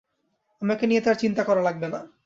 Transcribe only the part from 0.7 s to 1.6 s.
নিয়ে তাঁর চিন্তা